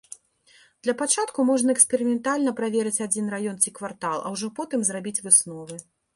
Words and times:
Для 0.85 0.93
пачатку 1.01 1.45
можна 1.49 1.75
эксперыментальна 1.75 2.55
праверыць 2.61 2.95
адзін 3.07 3.25
раён 3.35 3.61
ці 3.67 3.75
квартал, 3.77 4.17
а 4.25 4.35
ўжо 4.39 4.47
потым 4.59 4.79
зрабіць 4.91 5.17
высновы. 5.29 5.81